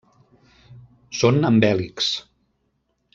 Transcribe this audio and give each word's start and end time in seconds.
Són 1.19 1.37
amb 1.51 1.67
hèlixs. 1.69 2.09